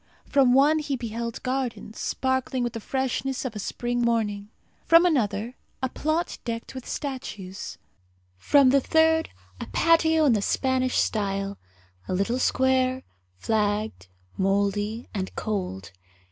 [0.25, 4.49] From one he beheld gardens, sparkling with the freshness of a spring morning;
[4.83, 7.77] from another a plot decked with statues;
[8.35, 9.29] from a third,
[9.59, 11.59] a patio in the Spanish style,
[12.07, 13.03] a little square,
[13.37, 14.07] flagged,
[14.39, 15.91] mouldy, and cold.